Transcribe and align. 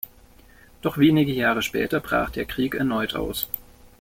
Doch 0.81 0.97
wenige 0.97 1.31
Jahre 1.31 1.61
später 1.61 1.99
brach 1.99 2.31
der 2.31 2.45
Krieg 2.45 2.73
erneut 2.73 3.13
aus. 3.13 3.47